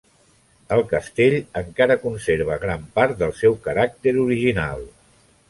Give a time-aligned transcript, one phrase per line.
[0.77, 4.85] El castell encara conserva gran part del seu caràcter original.